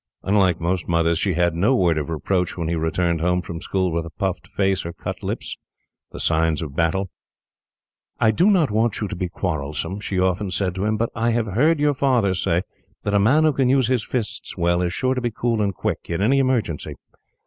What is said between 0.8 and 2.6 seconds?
mothers, she had no word of reproach